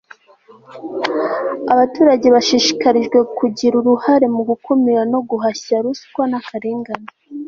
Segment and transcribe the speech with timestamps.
[1.73, 7.09] abaturage bashishikarijwe kugira uruhare mu gukumira no guhashya ruswa n'akarengane